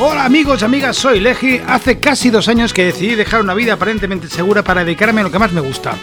Hola 0.00 0.26
amigos 0.26 0.62
y 0.62 0.64
amigas, 0.64 0.96
soy 0.96 1.18
Leji. 1.18 1.60
Hace 1.66 1.98
casi 1.98 2.30
dos 2.30 2.46
años 2.46 2.72
que 2.72 2.84
decidí 2.84 3.16
dejar 3.16 3.40
una 3.40 3.52
vida 3.52 3.72
aparentemente 3.72 4.28
segura 4.28 4.62
para 4.62 4.84
dedicarme 4.84 5.22
a 5.22 5.24
lo 5.24 5.32
que 5.32 5.40
más 5.40 5.52
me 5.52 5.60
gusta. 5.60 5.96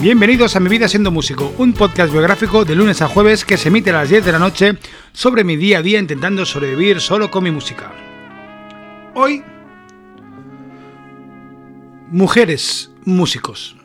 Bienvenidos 0.00 0.56
a 0.56 0.60
Mi 0.60 0.70
Vida 0.70 0.88
Siendo 0.88 1.10
Músico, 1.10 1.52
un 1.58 1.74
podcast 1.74 2.10
biográfico 2.10 2.64
de 2.64 2.74
lunes 2.74 3.02
a 3.02 3.08
jueves 3.08 3.44
que 3.44 3.58
se 3.58 3.68
emite 3.68 3.90
a 3.90 3.92
las 3.92 4.08
10 4.08 4.24
de 4.24 4.32
la 4.32 4.38
noche 4.38 4.78
sobre 5.12 5.44
mi 5.44 5.56
día 5.56 5.80
a 5.80 5.82
día 5.82 5.98
intentando 5.98 6.46
sobrevivir 6.46 7.02
solo 7.02 7.30
con 7.30 7.44
mi 7.44 7.50
música. 7.50 7.92
Hoy, 9.12 9.44
mujeres 12.10 12.90
músicos. 13.04 13.76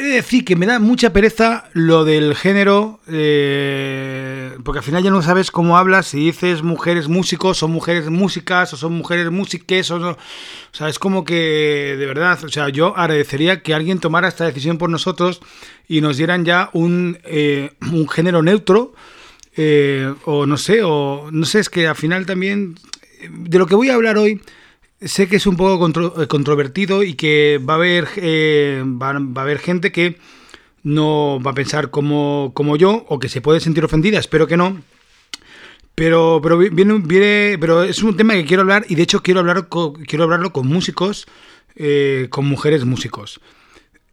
He 0.00 0.02
de 0.02 0.14
decir 0.14 0.46
que 0.46 0.56
me 0.56 0.64
da 0.64 0.78
mucha 0.78 1.12
pereza 1.12 1.68
lo 1.74 2.06
del 2.06 2.34
género, 2.34 3.00
eh, 3.06 4.56
porque 4.64 4.78
al 4.78 4.82
final 4.82 5.02
ya 5.02 5.10
no 5.10 5.20
sabes 5.20 5.50
cómo 5.50 5.76
hablas, 5.76 6.06
si 6.06 6.24
dices 6.24 6.62
mujeres 6.62 7.06
músicos, 7.06 7.62
o 7.62 7.68
mujeres 7.68 8.08
músicas, 8.08 8.72
o 8.72 8.78
son 8.78 8.94
mujeres 8.94 9.30
músiques, 9.30 9.90
o 9.90 9.98
no. 9.98 10.12
O 10.12 10.16
sea, 10.72 10.88
es 10.88 10.98
como 10.98 11.22
que, 11.26 11.96
de 11.98 12.06
verdad, 12.06 12.42
o 12.42 12.48
sea, 12.48 12.70
yo 12.70 12.96
agradecería 12.96 13.62
que 13.62 13.74
alguien 13.74 13.98
tomara 13.98 14.28
esta 14.28 14.46
decisión 14.46 14.78
por 14.78 14.88
nosotros 14.88 15.42
y 15.86 16.00
nos 16.00 16.16
dieran 16.16 16.46
ya 16.46 16.70
un, 16.72 17.18
eh, 17.24 17.72
un 17.92 18.08
género 18.08 18.42
neutro, 18.42 18.94
eh, 19.54 20.14
o 20.24 20.46
no 20.46 20.56
sé, 20.56 20.80
o 20.82 21.28
no 21.30 21.44
sé, 21.44 21.58
es 21.58 21.68
que 21.68 21.86
al 21.86 21.96
final 21.96 22.24
también, 22.24 22.76
de 23.28 23.58
lo 23.58 23.66
que 23.66 23.74
voy 23.74 23.90
a 23.90 23.96
hablar 23.96 24.16
hoy, 24.16 24.40
sé 25.00 25.28
que 25.28 25.36
es 25.36 25.46
un 25.46 25.56
poco 25.56 25.78
contro- 25.78 26.22
eh, 26.22 26.26
controvertido 26.26 27.02
y 27.02 27.14
que 27.14 27.60
va 27.66 27.74
a 27.74 27.76
haber 27.76 28.08
eh, 28.16 28.82
va, 28.84 29.12
va 29.14 29.42
a 29.42 29.44
haber 29.44 29.58
gente 29.58 29.92
que 29.92 30.18
no 30.82 31.40
va 31.44 31.50
a 31.52 31.54
pensar 31.54 31.90
como, 31.90 32.52
como 32.54 32.76
yo 32.76 33.04
o 33.08 33.18
que 33.18 33.28
se 33.28 33.40
puede 33.40 33.60
sentir 33.60 33.84
ofendida, 33.84 34.18
espero 34.18 34.46
que 34.46 34.56
no. 34.56 34.80
Pero, 35.94 36.40
pero 36.42 36.56
vi- 36.56 36.70
viene, 36.70 37.58
pero 37.58 37.82
es 37.82 38.02
un 38.02 38.16
tema 38.16 38.34
que 38.34 38.46
quiero 38.46 38.62
hablar 38.62 38.86
y 38.88 38.94
de 38.94 39.02
hecho 39.02 39.22
quiero 39.22 39.40
hablar 39.40 39.68
co- 39.68 39.92
quiero 40.06 40.24
hablarlo 40.24 40.52
con 40.52 40.66
músicos, 40.66 41.26
eh, 41.76 42.28
con 42.30 42.46
mujeres 42.46 42.84
músicos. 42.84 43.40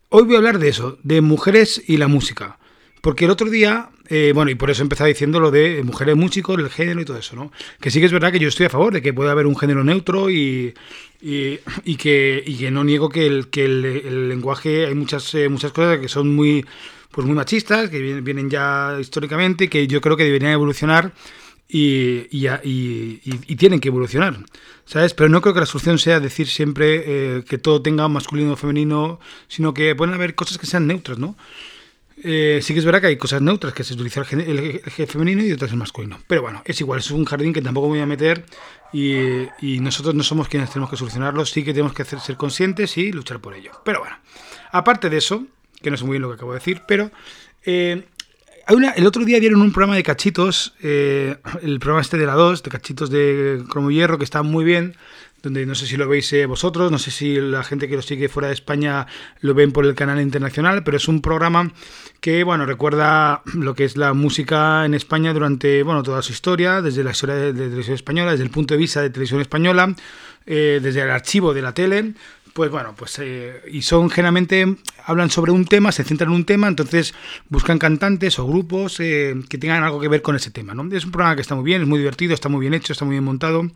Hoy 0.10 0.24
voy 0.24 0.36
a 0.36 0.38
hablar 0.40 0.60
de 0.60 0.70
eso, 0.70 0.98
de 1.04 1.22
mujeres 1.22 1.82
y 1.88 1.98
la 1.98 2.08
música. 2.08 2.60
Porque 3.02 3.26
el 3.26 3.32
otro 3.32 3.50
día, 3.50 3.90
eh, 4.10 4.32
bueno, 4.34 4.52
y 4.52 4.56
por 4.56 4.70
eso 4.72 4.82
empezaba 4.82 5.08
diciendo 5.08 5.40
lo 5.40 5.52
de 5.52 5.84
mujeres 5.84 6.16
músicos, 6.16 6.58
el 6.60 6.70
género 6.70 7.02
y 7.02 7.06
todo 7.06 7.18
eso, 7.18 7.36
¿no? 7.36 7.52
Que 7.80 7.92
sí 7.92 8.00
que 8.00 8.08
es 8.08 8.12
verdad 8.12 8.32
que 8.32 8.40
yo 8.40 8.48
estoy 8.50 8.66
a 8.66 8.70
favor 8.70 8.94
de 8.94 9.02
que 9.02 9.14
pueda 9.14 9.32
haber 9.32 9.46
un 9.48 9.56
género 9.58 9.84
neutro 9.84 10.30
y, 10.30 10.74
y, 11.22 11.96
que, 11.98 12.44
y 12.46 12.58
que 12.58 12.72
no 12.72 12.84
niego 12.84 13.10
que 13.10 13.26
el, 13.28 13.48
que 13.50 13.66
el, 13.66 14.30
lenguaje, 14.30 14.86
hay 14.88 14.96
muchas, 14.96 15.34
eh, 15.36 15.48
muchas 15.50 15.72
cosas 15.72 16.00
que 16.00 16.08
son 16.10 16.36
muy, 16.36 16.66
pues 17.12 17.26
muy 17.26 17.36
machistas, 17.36 17.90
que 17.90 18.00
vienen, 18.22 18.50
ya 18.50 18.98
históricamente, 19.00 19.66
y 19.66 19.68
que 19.68 19.88
yo 19.88 20.02
creo 20.02 20.18
que 20.18 20.24
deberían 20.24 20.52
evolucionar 20.54 21.14
y, 21.70 22.28
y, 22.32 22.48
y- 22.64 23.22
y- 23.26 23.40
y 23.48 23.56
tienen 23.58 23.80
que 23.80 23.90
evolucionar, 23.90 24.38
¿sabes? 24.86 25.14
Pero 25.14 25.30
no 25.30 25.42
creo 25.42 25.54
que 25.54 25.60
la 25.62 25.66
solución 25.66 26.00
sea 26.00 26.20
decir 26.20 26.48
siempre 26.48 27.04
eh, 27.06 27.44
que 27.48 27.58
todo 27.58 27.82
tenga 27.82 28.08
masculino 28.08 28.54
o 28.54 28.56
femenino, 28.56 29.20
sino 29.48 29.74
que 29.74 29.94
pueden 29.96 30.14
haber 30.16 30.34
cosas 30.36 30.58
que 30.58 30.66
sean 30.66 30.88
neutras, 30.88 31.20
¿no? 31.20 31.36
Eh, 32.30 32.60
sí 32.62 32.74
que 32.74 32.80
es 32.80 32.86
verdad 32.86 33.00
que 33.00 33.08
hay 33.08 33.16
cosas 33.16 33.42
neutras 33.42 33.74
que 33.74 33.86
se 33.86 33.94
utiliza 33.94 34.22
el, 34.32 34.82
el 34.98 35.08
femenino 35.08 35.42
y 35.44 35.52
otras 35.54 35.72
el 35.72 35.78
masculino. 35.78 36.20
Pero 36.28 36.42
bueno, 36.42 36.62
es 36.66 36.82
igual, 36.82 37.00
es 37.00 37.10
un 37.10 37.24
jardín 37.24 37.54
que 37.54 37.62
tampoco 37.62 37.88
me 37.88 37.92
voy 37.94 38.02
a 38.02 38.06
meter 38.06 38.44
y, 38.92 39.80
nosotros 39.80 40.14
no 40.14 40.24
somos 40.24 40.50
quienes 40.50 40.70
tenemos 40.70 40.90
que 40.90 40.98
solucionarlo, 40.98 41.46
sí 41.46 41.64
que 41.64 41.72
tenemos 41.72 41.94
que 41.94 42.04
ser 42.04 42.36
conscientes 42.36 42.98
y 42.98 43.14
luchar 43.14 43.40
por 43.40 43.54
ello. 43.54 43.72
Pero 43.86 44.00
bueno, 44.02 44.18
aparte 44.74 45.10
de 45.10 45.18
eso, 45.18 45.46
que 45.82 45.90
no 45.90 45.96
sé 45.96 46.04
muy 46.04 46.14
bien 46.16 46.24
lo 46.24 46.28
que 46.28 46.36
acabo 46.36 46.52
de 46.52 46.60
decir, 46.60 46.82
pero 46.86 47.12
eh, 47.66 48.04
hay 48.66 48.76
una- 48.76 48.92
el 48.92 49.06
otro 49.08 49.24
día 49.24 49.40
dieron 49.40 49.62
un 49.62 49.72
programa 49.72 49.96
de 49.96 50.04
cachitos, 50.04 50.74
eh, 50.84 51.38
el 51.62 51.80
programa 51.80 52.02
este 52.02 52.18
de 52.18 52.26
la 52.26 52.34
2, 52.34 52.62
de 52.62 52.70
cachitos 52.70 53.10
de 53.10 53.64
cromo 53.70 53.90
hierro, 53.90 54.18
que 54.18 54.26
está 54.26 54.44
muy 54.44 54.66
bien, 54.66 54.98
donde 55.44 55.66
no 55.66 55.76
sé 55.76 55.86
si 55.86 55.98
lo 55.98 56.08
veis 56.08 56.32
eh, 56.34 56.46
vosotros, 56.46 56.92
no 56.92 56.98
sé 56.98 57.12
si 57.12 57.40
la 57.40 57.64
gente 57.64 57.88
que 57.88 57.96
lo 57.96 58.02
sigue 58.02 58.30
fuera 58.30 58.48
de 58.48 58.54
España 58.54 59.08
lo 59.42 59.54
ven 59.54 59.72
por 59.72 59.86
el 59.86 59.96
canal 59.96 60.20
internacional, 60.20 60.84
pero 60.84 60.98
es 60.98 61.08
un 61.08 61.22
programa 61.22 61.72
que, 62.20 62.44
bueno, 62.44 62.66
recuerda 62.66 63.42
lo 63.54 63.76
que 63.76 63.86
es 63.86 63.98
la 63.98 64.14
música 64.14 64.86
en 64.86 64.94
España 64.94 65.34
durante, 65.34 65.84
bueno, 65.84 66.04
toda 66.04 66.22
su 66.22 66.34
historia, 66.34 66.82
desde 66.82 67.04
la 67.04 67.12
historia 67.12 67.36
de, 67.36 67.54
de 67.54 67.66
televisión 67.66 67.96
española, 67.96 68.32
desde 68.32 68.44
el 68.44 68.50
punto 68.50 68.74
de 68.74 68.80
vista 68.80 69.02
de 69.02 69.10
televisión 69.10 69.42
española, 69.42 69.96
eh, 70.46 70.80
desde 70.82 71.02
el 71.02 71.12
archivo 71.12 71.54
de 71.54 71.62
la 71.62 71.74
tele, 71.74 72.14
pues 72.54 72.72
bueno, 72.72 72.96
pues 72.98 73.20
eh, 73.20 73.62
y 73.72 73.84
son 73.84 74.10
generalmente 74.10 74.78
hablan 75.06 75.30
sobre 75.30 75.52
un 75.52 75.66
tema, 75.66 75.92
se 75.92 76.04
centran 76.04 76.32
en 76.32 76.38
un 76.38 76.46
tema, 76.46 76.68
entonces 76.68 77.14
buscan 77.50 77.78
cantantes 77.78 78.40
o 78.40 78.48
grupos 78.48 78.98
que 78.98 79.58
tengan 79.60 79.84
algo 79.84 80.00
que 80.00 80.08
ver 80.08 80.24
con 80.24 80.36
ese 80.36 80.50
tema, 80.50 80.74
¿no? 80.74 80.92
Es 80.96 81.06
un 81.06 81.12
programa 81.12 81.36
que 81.36 81.42
está 81.42 81.54
muy 81.54 81.66
bien, 81.66 81.84
es 81.84 81.88
muy 81.88 82.00
divertido, 82.00 82.34
está 82.34 82.50
muy 82.50 82.62
bien 82.62 82.74
hecho, 82.74 82.94
está 82.94 83.06
muy 83.06 83.14
bien 83.14 83.26
montado. 83.26 83.70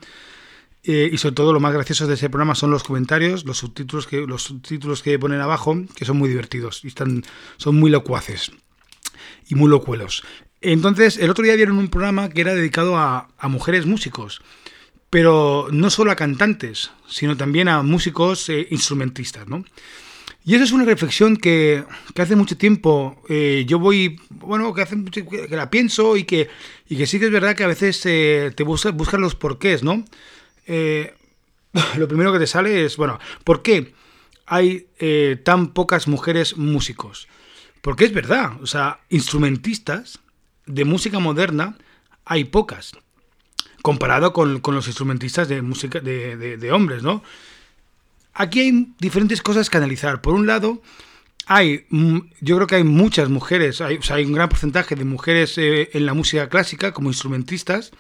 Eh, 0.84 1.10
y 1.12 1.18
sobre 1.18 1.36
todo 1.36 1.54
lo 1.54 1.60
más 1.60 1.74
gracioso 1.74 2.08
de 2.08 2.16
ese 2.16 2.30
programa 2.30 2.56
son 2.56 2.72
los 2.72 2.84
comentarios, 2.84 3.46
los 3.46 3.58
subtítulos 3.60 4.08
que 4.08 4.26
los 4.28 4.44
subtítulos 4.44 5.02
que 5.04 5.20
ponen 5.20 5.42
abajo, 5.42 5.76
que 5.96 6.06
son 6.06 6.18
muy 6.18 6.30
divertidos 6.30 6.84
y 6.84 6.88
están 6.88 7.24
son 7.58 7.76
muy 7.76 7.92
locuaces 7.92 8.52
y 9.48 9.56
muy 9.56 9.70
locuelos. 9.70 10.24
Entonces, 10.62 11.18
el 11.18 11.30
otro 11.30 11.44
día 11.44 11.56
dieron 11.56 11.78
un 11.78 11.90
programa 11.90 12.30
que 12.30 12.42
era 12.42 12.54
dedicado 12.54 12.98
a, 12.98 13.30
a 13.38 13.48
mujeres 13.48 13.86
músicos 13.86 14.42
pero 15.12 15.68
no 15.72 15.90
solo 15.90 16.10
a 16.10 16.16
cantantes, 16.16 16.90
sino 17.08 17.36
también 17.36 17.68
a 17.68 17.84
músicos 17.84 18.48
eh, 18.50 18.66
instrumentistas, 18.72 19.46
¿no? 19.48 19.64
Y 20.44 20.56
esa 20.56 20.64
es 20.64 20.72
una 20.72 20.86
reflexión 20.86 21.36
que, 21.36 21.84
que 22.16 22.22
hace 22.22 22.36
mucho 22.36 22.58
tiempo 22.58 23.22
eh, 23.30 23.66
yo 23.68 23.78
voy, 23.78 24.20
bueno, 24.30 24.74
que 24.74 24.82
hace 24.82 24.96
mucho 24.96 25.22
que 25.28 25.56
la 25.56 25.70
pienso 25.70 26.18
y 26.18 26.24
que, 26.24 26.48
y 26.88 26.96
que 26.96 27.06
sí 27.06 27.20
que 27.20 27.26
es 27.26 27.32
verdad 27.32 27.56
que 27.56 27.66
a 27.66 27.68
veces 27.68 28.02
eh, 28.06 28.52
te 28.56 28.64
buscas 28.64 28.96
buscas 28.96 29.20
los 29.20 29.36
porqués, 29.36 29.84
¿no? 29.84 30.04
Eh, 30.74 31.14
lo 31.98 32.08
primero 32.08 32.32
que 32.32 32.40
te 32.40 32.48
sale 32.48 32.86
es, 32.86 32.96
bueno, 32.96 33.20
¿por 33.44 33.62
qué 33.62 33.94
hay 34.46 34.88
eh, 35.00 35.38
tan 35.44 35.74
pocas 35.74 36.08
mujeres 36.08 36.56
músicos? 36.58 37.28
Porque 37.82 38.06
es 38.06 38.14
verdad, 38.14 38.54
o 38.62 38.68
sea, 38.68 39.02
instrumentistas 39.10 40.20
de 40.66 40.86
música 40.86 41.20
moderna 41.20 41.78
hay 42.24 42.46
pocas 42.46 42.94
comparado 43.82 44.32
con, 44.32 44.60
con 44.62 44.76
los 44.76 44.88
instrumentistas 44.88 45.50
de 45.50 45.62
música 45.62 46.00
de, 46.00 46.38
de- 46.38 46.72
hombres, 46.72 47.04
¿no? 47.04 47.24
Aquí 48.34 48.60
hay 48.62 48.94
diferentes 49.00 49.42
cosas 49.42 49.70
que 49.70 49.78
analizar. 49.78 50.22
Por 50.22 50.36
un 50.36 50.46
lado, 50.48 50.82
hay, 51.48 51.86
mm, 51.90 52.20
yo 52.40 52.56
creo 52.56 52.68
que 52.68 52.76
hay 52.76 52.84
muchas 52.84 53.28
mujeres, 53.30 53.82
hay, 53.82 53.98
o 53.98 54.04
sea, 54.04 54.18
hay 54.18 54.26
un 54.26 54.34
gran 54.34 54.48
porcentaje 54.48 54.96
de 54.96 55.04
mujeres 55.04 55.58
eh, 55.58 55.90
en 55.94 56.06
la 56.06 56.14
música 56.14 56.48
clásica 56.48 56.94
como 56.94 57.10
instrumentistas, 57.10 57.92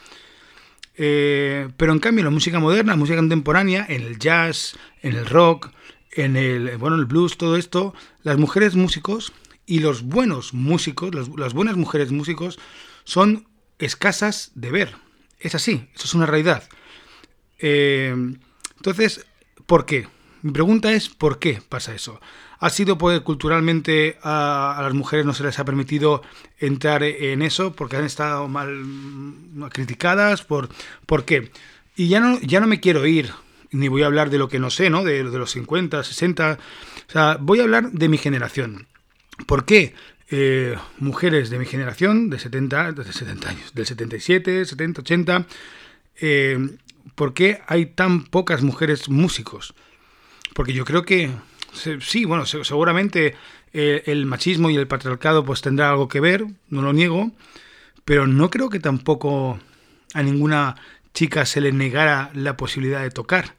eh, 0.95 1.69
pero 1.77 1.93
en 1.93 1.99
cambio 1.99 2.23
la 2.23 2.29
música 2.29 2.59
moderna, 2.59 2.93
la 2.93 2.97
música 2.97 3.17
contemporánea, 3.17 3.85
en 3.87 4.01
el 4.01 4.19
jazz, 4.19 4.77
en 5.01 5.15
el 5.15 5.25
rock, 5.25 5.71
en 6.11 6.35
el, 6.35 6.77
bueno, 6.77 6.95
el 6.97 7.05
blues, 7.05 7.37
todo 7.37 7.55
esto, 7.55 7.93
las 8.23 8.37
mujeres 8.37 8.75
músicos 8.75 9.33
y 9.65 9.79
los 9.79 10.03
buenos 10.03 10.53
músicos, 10.53 11.13
las, 11.15 11.29
las 11.29 11.53
buenas 11.53 11.77
mujeres 11.77 12.11
músicos, 12.11 12.59
son 13.03 13.47
escasas 13.79 14.51
de 14.55 14.71
ver. 14.71 14.95
Es 15.39 15.55
así, 15.55 15.87
eso 15.95 16.05
es 16.05 16.13
una 16.13 16.25
realidad. 16.25 16.67
Eh, 17.59 18.13
entonces, 18.77 19.25
¿por 19.65 19.85
qué? 19.85 20.07
Mi 20.41 20.51
pregunta 20.51 20.91
es 20.91 21.09
¿por 21.09 21.39
qué 21.39 21.61
pasa 21.67 21.93
eso? 21.93 22.19
¿Ha 22.61 22.69
sido 22.69 22.97
porque 22.97 23.19
culturalmente 23.19 24.17
a, 24.23 24.79
las 24.81 24.93
mujeres 24.93 25.25
no 25.25 25.33
se 25.33 25.43
les 25.43 25.59
ha 25.59 25.65
permitido 25.65 26.21
entrar 26.59 27.03
en 27.03 27.41
eso? 27.41 27.73
¿Porque 27.73 27.97
han 27.97 28.05
estado 28.05 28.47
mal 28.47 28.69
mm, 28.73 29.63
criticadas? 29.73 30.43
¿Por, 30.43 30.69
¿por 31.05 31.25
qué? 31.25 31.51
Y 31.97 32.07
ya 32.07 32.21
no, 32.21 32.39
ya 32.39 32.61
no 32.61 32.67
me 32.67 32.79
quiero 32.79 33.05
ir, 33.05 33.31
ni 33.71 33.89
voy 33.89 34.03
a 34.03 34.05
hablar 34.05 34.29
de 34.29 34.37
lo 34.37 34.47
que 34.47 34.59
no 34.59 34.69
sé, 34.69 34.89
¿no? 34.89 35.03
De, 35.03 35.23
de 35.23 35.37
los 35.37 35.51
50, 35.51 36.03
60. 36.03 36.59
O 37.09 37.11
sea, 37.11 37.37
voy 37.41 37.59
a 37.59 37.63
hablar 37.63 37.91
de 37.91 38.07
mi 38.07 38.17
generación. 38.17 38.87
¿Por 39.45 39.65
qué 39.65 39.93
eh, 40.33 40.77
mujeres 40.97 41.49
de 41.49 41.59
mi 41.59 41.65
generación, 41.65 42.29
de 42.29 42.39
70, 42.39 42.93
de 42.93 43.11
70 43.11 43.49
años, 43.49 43.73
del 43.73 43.85
77, 43.85 44.63
70, 44.63 45.01
80, 45.01 45.45
eh, 46.21 46.57
¿por 47.15 47.33
qué 47.33 47.59
hay 47.67 47.87
tan 47.87 48.23
pocas 48.23 48.61
mujeres 48.61 49.09
músicos? 49.09 49.73
Porque 50.53 50.71
yo 50.71 50.85
creo 50.85 51.03
que, 51.03 51.31
sí, 51.73 52.25
bueno, 52.25 52.45
se- 52.45 52.63
seguramente 52.63 53.35
eh, 53.73 54.03
el 54.05 54.25
machismo 54.25 54.69
y 54.69 54.75
el 54.75 54.87
patriarcado 54.87 55.45
pues 55.45 55.61
tendrá 55.61 55.89
algo 55.89 56.07
que 56.07 56.19
ver, 56.19 56.45
no 56.69 56.81
lo 56.81 56.93
niego, 56.93 57.31
pero 58.05 58.27
no 58.27 58.49
creo 58.49 58.69
que 58.69 58.79
tampoco 58.79 59.59
a 60.13 60.23
ninguna 60.23 60.75
chica 61.13 61.45
se 61.45 61.61
le 61.61 61.71
negara 61.71 62.31
la 62.33 62.57
posibilidad 62.57 63.01
de 63.01 63.11
tocar. 63.11 63.55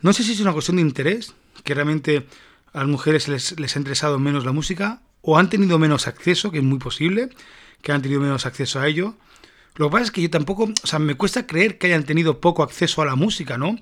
No 0.00 0.12
sé 0.12 0.22
si 0.24 0.32
es 0.32 0.40
una 0.40 0.52
cuestión 0.52 0.76
de 0.76 0.82
interés, 0.82 1.34
que 1.64 1.74
realmente 1.74 2.26
a 2.72 2.78
las 2.80 2.88
mujeres 2.88 3.28
les, 3.28 3.58
les 3.58 3.76
ha 3.76 3.78
interesado 3.78 4.18
menos 4.18 4.44
la 4.44 4.52
música, 4.52 5.00
o 5.20 5.38
han 5.38 5.48
tenido 5.50 5.78
menos 5.78 6.08
acceso, 6.08 6.50
que 6.50 6.58
es 6.58 6.64
muy 6.64 6.78
posible, 6.78 7.28
que 7.82 7.92
han 7.92 8.02
tenido 8.02 8.20
menos 8.20 8.44
acceso 8.46 8.80
a 8.80 8.88
ello. 8.88 9.14
Lo 9.76 9.88
que 9.88 9.92
pasa 9.92 10.04
es 10.04 10.10
que 10.10 10.22
yo 10.22 10.30
tampoco, 10.30 10.64
o 10.82 10.86
sea, 10.86 10.98
me 10.98 11.14
cuesta 11.14 11.46
creer 11.46 11.78
que 11.78 11.86
hayan 11.86 12.04
tenido 12.04 12.40
poco 12.40 12.62
acceso 12.62 13.00
a 13.02 13.06
la 13.06 13.14
música, 13.14 13.56
¿no? 13.56 13.78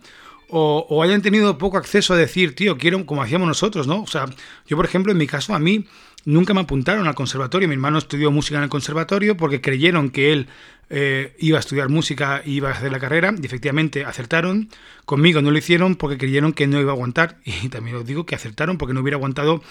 O, 0.53 1.03
hayan 1.03 1.23
tenido 1.23 1.59
poco 1.59 1.79
acceso 1.79 2.15
a 2.15 2.17
decir, 2.17 2.55
tío, 2.55 2.77
quiero, 2.77 3.05
como 3.07 3.23
hacíamos 3.23 3.47
nosotros, 3.47 3.87
¿no? 3.87 4.03
O 4.03 4.07
sea, 4.07 4.27
yo, 4.67 4.77
por 4.77 4.85
ejemplo, 4.85 5.13
en 5.13 5.19
mi 5.19 5.27
caso, 5.27 5.55
a 5.55 5.59
mí 5.59 5.87
nunca 6.25 6.55
me 6.55 6.61
apuntaron 6.61 7.07
al 7.07 7.15
conservatorio. 7.15 7.69
Mi 7.69 7.75
hermano 7.75 7.99
estudió 7.99 8.31
música 8.31 8.59
en 8.59 8.65
el 8.65 8.69
conservatorio 8.69 9.37
porque 9.37 9.61
creyeron 9.61 10.11
que 10.11 10.33
él 10.33 10.49
eh, 10.91 11.37
iba 11.39 11.57
a 11.59 11.61
estudiar 11.61 11.89
música 11.89 12.43
y 12.45 12.55
iba 12.55 12.69
a 12.69 12.73
hacer 12.73 12.91
la 12.91 12.99
carrera, 12.99 13.33
y 13.41 13.47
efectivamente 13.47 14.05
acertaron. 14.05 14.69
Conmigo 15.05 15.41
no 15.41 15.53
lo 15.53 15.59
hicieron 15.59 15.95
porque 15.95 16.19
creyeron 16.19 16.53
que 16.53 16.67
no 16.67 16.81
iba 16.81 16.91
a 16.91 16.95
aguantar, 16.95 17.39
y 17.45 17.69
también 17.69 17.97
os 17.97 18.05
digo 18.05 18.27
que 18.27 18.35
acertaron 18.35 18.77
porque 18.77 18.93
no 18.93 19.01
hubiera 19.01 19.17
aguantado 19.17 19.63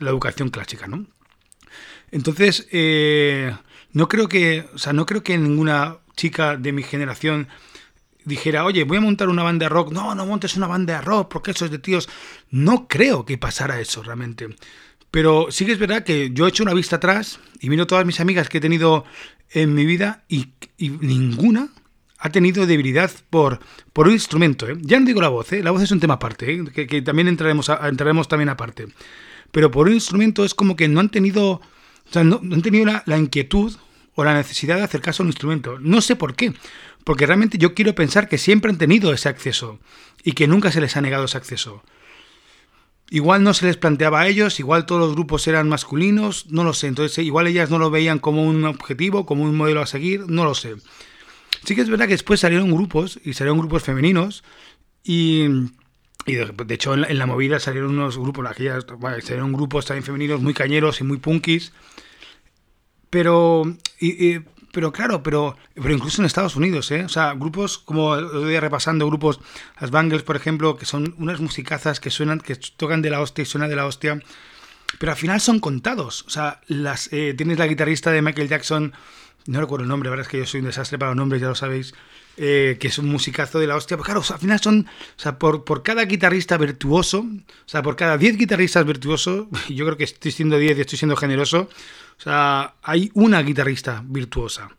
la 0.00 0.10
educación 0.10 0.50
clásica, 0.50 0.88
¿no? 0.88 1.06
Entonces, 2.10 2.68
eh, 2.72 3.54
no 3.92 4.08
creo 4.08 4.28
que, 4.28 4.66
o 4.74 4.78
sea, 4.78 4.92
no 4.92 5.06
creo 5.06 5.22
que 5.22 5.38
ninguna 5.38 5.98
chica 6.16 6.56
de 6.56 6.72
mi 6.72 6.82
generación 6.82 7.48
dijera, 8.24 8.64
oye, 8.64 8.84
voy 8.84 8.98
a 8.98 9.00
montar 9.00 9.28
una 9.28 9.42
banda 9.42 9.64
de 9.64 9.68
rock. 9.68 9.92
No, 9.92 10.14
no 10.14 10.26
montes 10.26 10.56
una 10.56 10.66
banda 10.66 10.94
de 10.94 11.00
rock 11.00 11.30
porque 11.30 11.50
eso 11.52 11.64
es 11.64 11.70
de 11.70 11.78
tíos. 11.78 12.08
No 12.50 12.88
creo 12.88 13.24
que 13.24 13.38
pasara 13.38 13.80
eso 13.80 14.02
realmente. 14.02 14.48
Pero 15.10 15.46
sí 15.50 15.64
que 15.64 15.72
es 15.72 15.78
verdad 15.78 16.02
que 16.02 16.30
yo 16.32 16.46
he 16.46 16.48
hecho 16.48 16.64
una 16.64 16.74
vista 16.74 16.96
atrás 16.96 17.38
y 17.60 17.70
miro 17.70 17.86
todas 17.86 18.04
mis 18.04 18.20
amigas 18.20 18.48
que 18.48 18.58
he 18.58 18.60
tenido 18.60 19.04
en 19.50 19.74
mi 19.74 19.86
vida 19.86 20.24
y, 20.28 20.48
ninguna 20.78 21.68
ha 22.18 22.30
tenido 22.30 22.66
debilidad 22.66 23.10
por, 23.30 23.60
por 23.92 24.08
un 24.08 24.14
instrumento. 24.14 24.66
¿eh? 24.66 24.76
Ya 24.80 24.98
no 24.98 25.06
digo 25.06 25.20
la 25.20 25.28
voz, 25.28 25.52
¿eh? 25.52 25.62
la 25.62 25.70
voz 25.70 25.82
es 25.82 25.92
un 25.92 26.00
tema 26.00 26.14
aparte, 26.14 26.52
¿eh? 26.52 26.64
que, 26.88 27.02
también 27.02 27.28
entraremos, 27.28 27.68
entraremos 27.68 28.28
también 28.28 28.48
aparte. 28.48 28.88
Pero 29.52 29.70
por 29.70 29.86
un 29.86 29.94
instrumento 29.94 30.44
es 30.44 30.54
como 30.54 30.74
que 30.74 30.88
no 30.88 31.00
han 31.00 31.10
tenido, 31.10 31.50
o 31.52 31.62
sea, 32.10 32.24
no, 32.24 32.40
han 32.42 32.62
tenido 32.62 32.86
la 33.04 33.18
inquietud 33.18 33.76
o 34.14 34.24
la 34.24 34.34
necesidad 34.34 34.76
de 34.76 34.82
acercarse 34.82 35.22
a 35.22 35.24
un 35.24 35.30
instrumento. 35.30 35.78
No 35.80 36.00
sé 36.00 36.16
por 36.16 36.34
qué, 36.34 36.54
porque 37.04 37.26
realmente 37.26 37.58
yo 37.58 37.74
quiero 37.74 37.94
pensar 37.94 38.28
que 38.28 38.38
siempre 38.38 38.70
han 38.70 38.78
tenido 38.78 39.12
ese 39.12 39.28
acceso 39.28 39.78
y 40.22 40.32
que 40.32 40.46
nunca 40.46 40.72
se 40.72 40.80
les 40.80 40.96
ha 40.96 41.00
negado 41.00 41.24
ese 41.24 41.36
acceso. 41.36 41.82
Igual 43.10 43.42
no 43.42 43.52
se 43.52 43.66
les 43.66 43.76
planteaba 43.76 44.22
a 44.22 44.28
ellos, 44.28 44.58
igual 44.58 44.86
todos 44.86 45.00
los 45.00 45.14
grupos 45.14 45.46
eran 45.46 45.68
masculinos, 45.68 46.46
no 46.50 46.64
lo 46.64 46.72
sé. 46.72 46.86
Entonces, 46.86 47.24
igual 47.24 47.46
ellas 47.46 47.70
no 47.70 47.78
lo 47.78 47.90
veían 47.90 48.18
como 48.18 48.44
un 48.44 48.64
objetivo, 48.64 49.26
como 49.26 49.44
un 49.44 49.54
modelo 49.54 49.82
a 49.82 49.86
seguir, 49.86 50.24
no 50.28 50.44
lo 50.44 50.54
sé. 50.54 50.76
Sí 51.64 51.74
que 51.74 51.82
es 51.82 51.90
verdad 51.90 52.06
que 52.06 52.12
después 52.14 52.40
salieron 52.40 52.70
grupos, 52.72 53.20
y 53.22 53.34
salieron 53.34 53.58
grupos 53.58 53.82
femeninos, 53.82 54.42
y, 55.02 55.46
de, 56.26 56.54
hecho 56.70 56.94
en 56.94 57.18
la, 57.18 57.26
movida 57.26 57.60
salieron 57.60 57.90
unos 57.90 58.16
grupos, 58.16 58.46
aquellas, 58.46 58.86
salieron 59.22 59.52
grupos 59.52 59.84
también 59.84 60.04
femeninos 60.04 60.40
muy 60.40 60.54
cañeros 60.54 61.00
y 61.00 61.04
muy 61.04 61.18
punkis, 61.18 61.72
pero, 63.14 63.62
pero 64.72 64.90
claro, 64.90 65.22
pero, 65.22 65.56
pero 65.72 65.94
incluso 65.94 66.20
en 66.20 66.26
Estados 66.26 66.56
Unidos, 66.56 66.90
¿eh? 66.90 67.04
O 67.04 67.08
sea, 67.08 67.32
grupos 67.34 67.78
como, 67.78 68.20
voy 68.20 68.58
repasando, 68.58 69.06
grupos, 69.06 69.38
las 69.80 69.92
Bangles, 69.92 70.24
por 70.24 70.34
ejemplo, 70.34 70.76
que 70.76 70.84
son 70.84 71.14
unas 71.18 71.38
musicazas 71.38 72.00
que 72.00 72.10
suenan, 72.10 72.40
que 72.40 72.56
tocan 72.56 73.02
de 73.02 73.10
la 73.10 73.20
hostia 73.20 73.42
y 73.42 73.44
suenan 73.44 73.70
de 73.70 73.76
la 73.76 73.86
hostia, 73.86 74.20
pero 74.98 75.12
al 75.12 75.18
final 75.18 75.40
son 75.40 75.60
contados. 75.60 76.24
O 76.26 76.30
sea, 76.30 76.60
las, 76.66 77.08
eh, 77.12 77.34
tienes 77.36 77.56
la 77.56 77.68
guitarrista 77.68 78.10
de 78.10 78.20
Michael 78.20 78.48
Jackson, 78.48 78.92
no 79.46 79.60
recuerdo 79.60 79.82
el 79.82 79.88
nombre, 79.88 80.08
la 80.08 80.10
verdad 80.10 80.26
es 80.26 80.30
que 80.30 80.38
yo 80.38 80.46
soy 80.46 80.60
un 80.60 80.66
desastre 80.66 80.98
para 80.98 81.10
los 81.10 81.16
nombres, 81.16 81.42
ya 81.42 81.48
lo 81.48 81.54
sabéis, 81.54 81.94
eh, 82.36 82.76
que 82.80 82.88
es 82.88 82.98
un 82.98 83.08
musicazo 83.08 83.58
de 83.58 83.66
la 83.66 83.76
hostia. 83.76 83.96
Pero 83.96 84.04
claro, 84.04 84.22
al 84.28 84.38
final 84.38 84.60
son, 84.60 84.86
o 84.86 85.20
sea, 85.20 85.38
por, 85.38 85.64
por 85.64 85.82
cada 85.82 86.04
guitarrista 86.04 86.56
virtuoso, 86.56 87.20
o 87.20 87.68
sea, 87.68 87.82
por 87.82 87.96
cada 87.96 88.16
10 88.16 88.38
guitarristas 88.38 88.86
virtuosos, 88.86 89.46
yo 89.68 89.84
creo 89.84 89.96
que 89.96 90.04
estoy 90.04 90.32
siendo 90.32 90.58
10 90.58 90.78
y 90.78 90.80
estoy 90.80 90.98
siendo 90.98 91.16
generoso, 91.16 91.68
o 92.18 92.22
sea, 92.22 92.74
hay 92.82 93.10
una 93.14 93.42
guitarrista 93.42 94.02
virtuosa. 94.06 94.70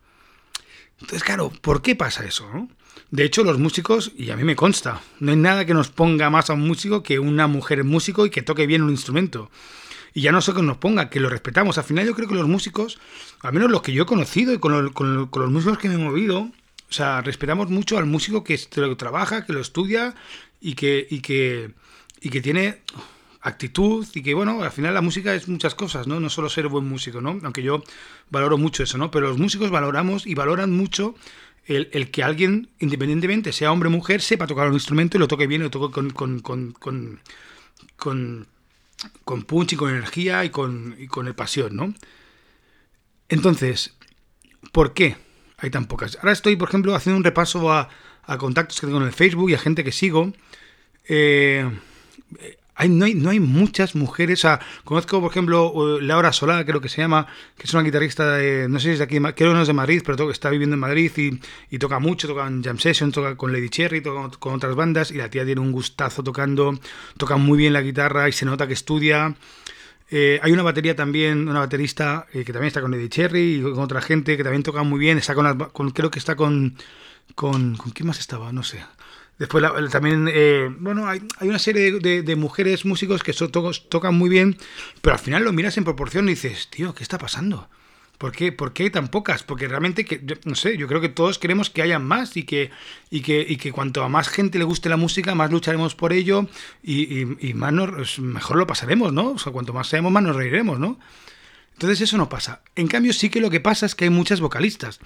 Entonces, 1.00 1.22
claro, 1.22 1.52
¿por 1.60 1.82
qué 1.82 1.94
pasa 1.94 2.24
eso? 2.24 2.68
De 3.10 3.24
hecho, 3.24 3.44
los 3.44 3.58
músicos, 3.58 4.12
y 4.16 4.30
a 4.30 4.36
mí 4.36 4.44
me 4.44 4.56
consta, 4.56 5.00
no 5.20 5.30
hay 5.30 5.36
nada 5.36 5.64
que 5.64 5.74
nos 5.74 5.90
ponga 5.90 6.30
más 6.30 6.50
a 6.50 6.54
un 6.54 6.66
músico 6.66 7.02
que 7.02 7.18
una 7.18 7.46
mujer 7.46 7.84
músico 7.84 8.26
y 8.26 8.30
que 8.30 8.42
toque 8.42 8.66
bien 8.66 8.82
un 8.82 8.90
instrumento. 8.90 9.50
Y 10.16 10.22
ya 10.22 10.32
no 10.32 10.40
sé 10.40 10.54
que 10.54 10.62
nos 10.62 10.78
ponga, 10.78 11.10
que 11.10 11.20
lo 11.20 11.28
respetamos. 11.28 11.76
Al 11.76 11.84
final 11.84 12.06
yo 12.06 12.14
creo 12.14 12.26
que 12.26 12.34
los 12.34 12.48
músicos, 12.48 12.98
al 13.42 13.52
menos 13.52 13.70
los 13.70 13.82
que 13.82 13.92
yo 13.92 14.04
he 14.04 14.06
conocido 14.06 14.54
y 14.54 14.58
con, 14.58 14.72
los 14.72 15.50
músicos 15.50 15.76
que 15.76 15.90
me 15.90 15.96
he 15.96 15.98
movido, 15.98 16.38
o 16.38 16.50
sea, 16.88 17.20
respetamos 17.20 17.68
mucho 17.68 17.98
al 17.98 18.06
músico 18.06 18.42
que, 18.42 18.56
que 18.56 18.94
trabaja, 18.96 19.44
que 19.44 19.52
lo 19.52 19.60
estudia 19.60 20.14
y 20.58 20.72
que, 20.72 21.06
y 21.10 21.20
que, 21.20 21.72
y 22.22 22.30
que 22.30 22.40
tiene 22.40 22.78
actitud 23.42 24.06
y 24.14 24.22
que, 24.22 24.32
bueno, 24.32 24.62
al 24.62 24.70
final 24.70 24.94
la 24.94 25.02
música 25.02 25.34
es 25.34 25.48
muchas 25.48 25.74
cosas, 25.74 26.06
¿no? 26.06 26.18
No 26.18 26.30
solo 26.30 26.48
ser 26.48 26.68
buen 26.68 26.88
músico, 26.88 27.20
¿no? 27.20 27.38
Aunque 27.42 27.62
yo 27.62 27.84
valoro 28.30 28.56
mucho 28.56 28.84
eso, 28.84 28.96
¿no? 28.96 29.10
Pero 29.10 29.28
los 29.28 29.36
músicos 29.36 29.68
valoramos 29.68 30.26
y 30.26 30.34
valoran 30.34 30.72
mucho 30.72 31.14
el, 31.66 32.10
que 32.10 32.22
alguien, 32.22 32.70
independientemente, 32.78 33.52
sea 33.52 33.70
hombre 33.70 33.88
o 33.88 33.92
mujer, 33.92 34.22
sepa 34.22 34.46
tocar 34.46 34.68
un 34.68 34.74
instrumento 34.74 35.18
y 35.18 35.20
lo 35.20 35.28
toque 35.28 35.46
bien 35.46 35.60
y 35.60 35.64
lo 35.64 35.70
toque 35.70 35.92
con, 35.92 36.08
con, 36.08 36.40
con, 36.40 37.20
con, 37.98 38.46
con, 39.24 39.42
punch 39.42 39.72
y 39.72 39.76
con 39.76 39.90
energía 39.90 40.44
y 40.44 40.50
con, 40.50 40.96
y 40.98 41.06
con 41.06 41.26
el 41.26 41.34
pasión, 41.34 41.76
¿no? 41.76 41.94
Entonces, 43.28 43.96
¿por 44.72 44.94
qué 44.94 45.16
hay 45.58 45.70
tan 45.70 45.86
pocas? 45.86 46.16
Ahora 46.16 46.32
estoy, 46.32 46.56
por 46.56 46.68
ejemplo, 46.68 46.94
haciendo 46.94 47.16
un 47.16 47.24
repaso 47.24 47.72
a, 47.72 47.88
a 48.24 48.38
contactos 48.38 48.80
que 48.80 48.86
tengo 48.86 49.00
en 49.00 49.06
el 49.06 49.12
Facebook 49.12 49.50
y 49.50 49.54
a 49.54 49.58
gente 49.58 49.84
que 49.84 49.92
sigo. 49.92 50.32
Eh, 51.08 51.68
no, 52.84 53.04
hay, 53.06 53.14
no 53.14 53.30
hay 53.30 53.40
muchas 53.40 53.94
mujeres. 53.94 54.40
O 54.40 54.42
sea, 54.42 54.60
conozco, 54.84 55.20
por 55.20 55.30
ejemplo, 55.30 55.98
Laura 56.00 56.32
Solá, 56.32 56.64
creo 56.64 56.80
que 56.80 56.88
se 56.88 57.00
llama, 57.00 57.26
que 57.56 57.64
es 57.64 57.74
una 57.74 57.82
guitarrista 57.82 58.36
de, 58.36 58.68
no 58.68 58.78
sé 58.78 58.88
si 58.88 58.92
es 58.92 58.98
de 58.98 59.04
aquí, 59.04 59.18
creo 59.18 59.50
que 59.50 59.54
no 59.54 59.62
es 59.62 59.68
de 59.68 59.74
Madrid, 59.74 60.02
pero 60.04 60.30
está 60.30 60.50
viviendo 60.50 60.74
en 60.74 60.80
Madrid 60.80 61.10
y, 61.70 61.78
toca 61.78 61.98
mucho, 61.98 62.28
toca 62.28 62.46
en 62.46 62.62
Jam 62.62 62.78
Session, 62.78 63.12
toca 63.12 63.36
con 63.36 63.52
Lady 63.52 63.68
Cherry, 63.68 64.00
toca 64.00 64.36
con 64.38 64.54
otras 64.54 64.74
bandas 64.74 65.10
y 65.10 65.14
la 65.14 65.30
tía 65.30 65.44
tiene 65.44 65.60
un 65.60 65.72
gustazo 65.72 66.22
tocando, 66.22 66.78
toca 67.16 67.36
muy 67.36 67.58
bien 67.58 67.72
la 67.72 67.80
guitarra 67.80 68.28
y 68.28 68.32
se 68.32 68.44
nota 68.44 68.66
que 68.66 68.74
estudia. 68.74 69.34
Eh, 70.08 70.38
hay 70.42 70.52
una 70.52 70.62
batería 70.62 70.94
también, 70.94 71.48
una 71.48 71.60
baterista 71.60 72.26
eh, 72.32 72.44
que 72.44 72.52
también 72.52 72.68
está 72.68 72.80
con 72.80 72.92
Lady 72.92 73.08
Cherry 73.08 73.56
y 73.56 73.62
con 73.62 73.78
otra 73.80 74.00
gente 74.00 74.36
que 74.36 74.44
también 74.44 74.62
toca 74.62 74.82
muy 74.82 74.98
bien. 74.98 75.18
Está 75.18 75.34
con, 75.34 75.58
con 75.58 75.90
creo 75.90 76.10
que 76.10 76.18
está 76.18 76.36
con, 76.36 76.76
con. 77.34 77.76
¿Con 77.76 77.90
quién 77.92 78.06
más 78.06 78.20
estaba? 78.20 78.52
No 78.52 78.62
sé. 78.62 78.84
Después 79.38 79.64
también, 79.90 80.30
eh, 80.32 80.74
bueno, 80.78 81.08
hay, 81.08 81.20
una 81.42 81.58
serie 81.58 81.92
de, 82.00 82.36
mujeres 82.36 82.86
músicos 82.86 83.22
que 83.22 83.34
tocan 83.34 84.14
muy 84.14 84.30
bien, 84.30 84.56
pero 85.02 85.14
al 85.14 85.20
final 85.20 85.44
lo 85.44 85.52
miras 85.52 85.76
en 85.76 85.84
proporción 85.84 86.26
y 86.26 86.30
dices, 86.30 86.68
tío, 86.70 86.94
¿qué 86.94 87.02
está 87.02 87.18
pasando? 87.18 87.68
¿Por 88.16 88.32
qué, 88.32 88.50
¿Por 88.50 88.72
qué 88.72 88.84
hay 88.84 88.90
tan 88.90 89.08
pocas? 89.08 89.42
Porque 89.42 89.68
realmente, 89.68 90.06
que, 90.06 90.38
no 90.44 90.54
sé, 90.54 90.78
yo 90.78 90.88
creo 90.88 91.02
que 91.02 91.10
todos 91.10 91.38
queremos 91.38 91.68
que 91.68 91.82
haya 91.82 91.98
más 91.98 92.38
y 92.38 92.44
que, 92.44 92.70
y 93.10 93.20
que, 93.20 93.44
y 93.46 93.56
que 93.56 93.72
cuanto 93.72 94.02
a 94.02 94.08
más 94.08 94.28
gente 94.28 94.58
le 94.58 94.64
guste 94.64 94.88
la 94.88 94.96
música, 94.96 95.34
más 95.34 95.50
lucharemos 95.50 95.94
por 95.94 96.14
ello 96.14 96.48
y, 96.82 97.52
más 97.54 97.74
nos, 97.74 98.18
mejor 98.18 98.56
lo 98.56 98.66
pasaremos, 98.66 99.12
¿no? 99.12 99.32
O 99.32 99.38
sea, 99.38 99.52
cuanto 99.52 99.74
más 99.74 99.88
seamos, 99.88 100.12
más 100.12 100.22
nos 100.22 100.34
reiremos, 100.34 100.78
¿no? 100.78 100.98
Entonces 101.74 102.00
eso 102.00 102.16
no 102.16 102.30
pasa. 102.30 102.62
En 102.74 102.88
cambio 102.88 103.12
sí 103.12 103.28
que 103.28 103.40
lo 103.40 103.50
que 103.50 103.60
pasa 103.60 103.84
es 103.84 103.94
que 103.94 104.04
hay 104.04 104.10
muchas 104.10 104.40
vocalistas. 104.40 104.98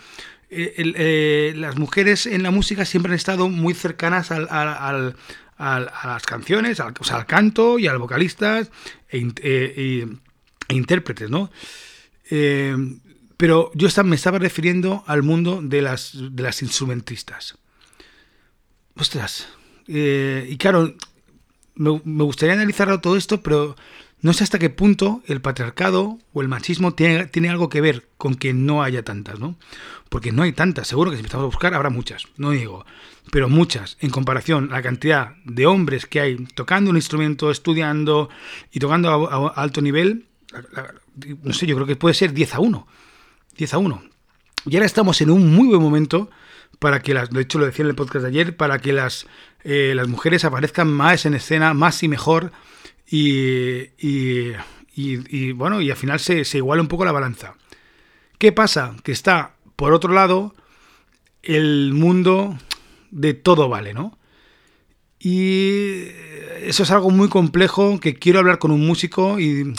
Eh, 0.53 0.75
eh, 0.97 1.53
las 1.55 1.77
mujeres 1.79 2.27
en 2.27 2.43
la 2.43 2.51
música 2.51 2.85
siempre 2.85 3.13
han 3.13 3.17
estado 3.17 3.49
muy 3.49 3.73
cercanas 3.73 4.33
a 4.33 5.15
las 5.61 6.23
canciones, 6.25 6.81
al, 6.81 6.93
canto 7.27 7.79
y 7.79 7.87
al 7.87 7.99
vocalistas 7.99 8.73
e, 9.09 9.29
eh, 9.43 10.09
e 10.69 10.75
intérpretes, 10.75 11.31
¿no? 11.31 11.51
pero 13.37 13.73
yo 13.75 13.89
me 14.05 14.17
estaba 14.17 14.39
refiriendo 14.39 15.03
al 15.07 15.23
mundo 15.23 15.61
de 15.63 15.83
las, 15.83 16.15
instrumentistas. 16.63 17.57
Ostras. 18.97 19.49
y 19.87 20.57
claro, 20.57 20.95
me, 21.75 22.01
me 22.05 22.25
gustaría 22.25 22.55
analizarlo 22.55 23.01
todo 23.01 23.17
esto, 23.17 23.41
pero 23.41 23.77
no 24.23 24.33
sé 24.33 24.45
hasta 24.45 24.59
qué 24.59 24.71
punto 24.71 25.23
el 25.27 25.41
patriarcado 25.41 26.19
o 26.33 26.43
el 26.43 26.49
machismo 26.49 26.93
tiene, 26.93 27.27
tiene, 27.27 27.49
algo 27.49 27.69
que 27.69 27.81
ver 27.81 28.09
con 28.19 28.35
que 28.35 28.53
no 28.53 28.83
haya 28.83 29.03
tantas, 29.03 29.39
¿no? 29.39 29.57
Porque 30.09 30.33
no 30.33 30.43
hay 30.43 30.53
tantas, 30.53 30.89
seguro 30.89 31.11
que 31.11 31.17
si 31.17 31.21
empezamos 31.21 31.45
a 31.45 31.47
buscar 31.47 31.75
habrá 31.75 31.91
muchas, 31.91 32.27
no 32.37 32.51
digo, 32.51 32.85
pero 33.31 33.49
muchas 33.49 33.97
en 34.01 34.11
comparación 34.11 34.71
a 34.71 34.77
la 34.77 34.83
cantidad 34.83 35.37
de 35.45 35.67
hombres 35.67 36.07
que 36.07 36.21
hay 36.21 36.37
tocando 36.55 36.91
un 36.91 36.97
instrumento, 36.97 37.51
estudiando 37.51 38.29
y 38.73 38.79
tocando 38.79 39.31
a, 39.31 39.49
alto 39.49 39.81
nivel, 39.81 40.27
no 41.43 41.53
sé, 41.53 41.67
yo 41.67 41.77
creo 41.77 41.87
que 41.87 41.97
puede 41.97 42.15
ser 42.15 42.33
10 42.33 42.55
a 42.55 42.61
1, 42.61 42.87
10 43.57 43.75
a 43.75 43.79
1. 43.79 44.03
Y 44.67 44.77
ahora 44.77 44.87
estamos 44.87 45.21
en 45.23 45.31
un 45.31 45.55
muy 45.55 45.69
buen 45.69 45.81
momento 45.81 46.31
para 46.79 47.01
que 47.01 47.15
las, 47.15 47.31
de 47.31 47.41
hecho 47.41 47.59
lo 47.59 47.67
decía 47.67 47.85
en 47.85 47.91
el 47.91 47.95
podcast 47.95 48.23
de 48.23 48.29
ayer, 48.29 48.57
para 48.57 48.79
que 48.79 48.93
las, 48.93 49.27
eh, 49.65 49.93
las 49.95 50.09
mujeres 50.09 50.45
aparezcan 50.45 50.93
más 50.93 51.25
en 51.27 51.35
escena, 51.35 51.73
más 51.75 52.03
y 52.03 52.09
mejor, 52.09 52.53
y, 53.11 53.91
y, 54.95 55.53
bueno, 55.53 55.81
y 55.81 55.91
al 55.91 55.97
final 55.97 56.21
se, 56.21 56.45
se 56.45 56.59
iguala 56.59 56.83
un 56.83 56.89
poco 56.89 57.05
la 57.05 57.13
balanza. 57.13 57.55
¿Qué 58.39 58.53
pasa? 58.53 58.97
Que 59.03 59.13
está, 59.13 59.57
por 59.77 59.93
otro 59.93 60.13
lado, 60.13 60.55
el 61.43 61.93
mundo 61.93 62.57
de 63.11 63.35
todo 63.35 63.69
vale, 63.69 63.95
¿no? 63.95 64.17
Y 65.19 66.05
eso 66.63 66.85
es 66.85 66.91
algo 66.91 67.11
muy 67.11 67.29
complejo 67.29 68.01
que 68.01 68.15
quiero 68.15 68.39
hablar 68.39 68.59
con 68.59 68.71
un 68.71 68.87
músico 68.87 69.39
y, 69.39 69.75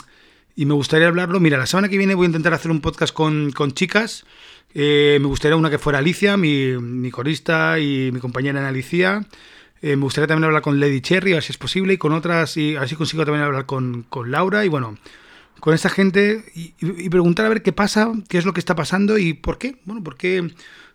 y, 0.54 0.66
me 0.66 0.74
gustaría 0.74 1.08
hablarlo. 1.08 1.40
Mira, 1.40 1.58
la 1.58 1.66
semana 1.66 1.88
que 1.88 1.98
viene 1.98 2.14
voy 2.14 2.26
a 2.26 2.28
intentar 2.28 2.54
hacer 2.54 2.70
un 2.70 2.80
podcast 2.80 3.12
con, 3.12 3.50
con 3.50 3.72
chicas. 3.72 4.24
Eh, 4.74 5.18
me 5.20 5.26
gustaría 5.26 5.56
una 5.56 5.70
que 5.70 5.78
fuera 5.78 5.98
Alicia, 5.98 6.36
mi, 6.36 6.76
mi 6.78 7.10
corista 7.10 7.78
y 7.78 8.10
mi 8.12 8.20
compañera 8.20 8.60
en 8.60 8.66
Alicia. 8.66 9.26
Eh, 9.82 9.96
me 9.96 10.04
gustaría 10.04 10.28
también 10.28 10.44
hablar 10.44 10.62
con 10.62 10.78
Lady 10.78 11.00
Cherry, 11.00 11.32
a 11.32 11.36
ver 11.36 11.42
si 11.42 11.50
es 11.50 11.58
posible, 11.58 11.94
y 11.94 11.98
con 11.98 12.12
otras, 12.12 12.56
y 12.56 12.76
a 12.76 12.80
ver 12.80 12.88
si 12.88 12.94
consigo 12.94 13.24
también 13.24 13.44
hablar 13.44 13.66
con, 13.66 14.06
Laura, 14.26 14.64
y 14.64 14.68
bueno, 14.68 14.96
con 15.58 15.74
esta 15.74 15.88
gente, 15.88 16.44
y, 16.54 17.08
preguntar 17.08 17.46
a 17.46 17.48
ver 17.48 17.62
qué 17.62 17.72
pasa, 17.72 18.12
qué 18.28 18.38
es 18.38 18.44
lo 18.44 18.52
que 18.52 18.60
está 18.60 18.76
pasando 18.76 19.18
y 19.18 19.34
por 19.34 19.58
qué. 19.58 19.76
Bueno, 19.84 20.02
por 20.04 20.16
qué 20.16 20.48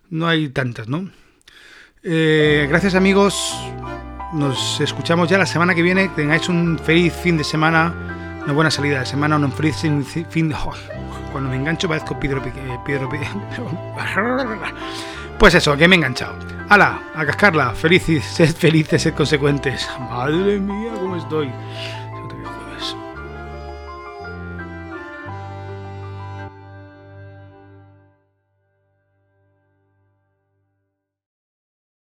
no 0.08 0.26
hay 0.26 0.48
tantas, 0.48 0.88
¿no? 0.88 1.10
Eh, 2.02 2.66
gracias 2.70 2.94
amigos, 2.94 3.54
nos 4.32 4.80
escuchamos 4.80 5.28
ya 5.28 5.36
la 5.36 5.46
semana 5.46 5.74
que 5.74 5.82
viene, 5.82 6.08
tengáis 6.16 6.48
un 6.48 6.78
feliz 6.78 7.12
fin 7.12 7.36
de 7.36 7.44
semana, 7.44 8.40
una 8.42 8.54
buena 8.54 8.70
salida 8.70 9.00
de 9.00 9.06
semana, 9.06 9.36
un 9.36 9.52
feliz 9.52 9.76
fin 10.30 10.48
de... 10.48 10.54
cuando 11.28 11.50
me 11.50 11.56
engancho 11.56 11.88
parezco 11.88 12.18
Pedro 12.18 12.42
Pedro, 12.84 13.08
Pues 15.38 15.54
eso, 15.54 15.76
que 15.76 15.86
me 15.86 15.94
he 15.94 15.98
enganchado. 15.98 16.34
¡Hala! 16.68 17.00
A 17.14 17.24
cascarla. 17.24 17.72
Felices, 17.72 18.24
sed 18.24 18.54
felices, 18.54 19.02
sed 19.02 19.14
consecuentes. 19.14 19.88
Madre 20.10 20.58
mía, 20.58 20.92
cómo 21.00 21.16
estoy. 21.16 21.50